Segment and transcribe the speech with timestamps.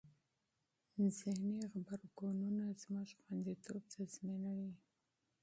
[1.19, 4.71] ذهني غبرګونونه زموږ خوندیتوب تضمینوي.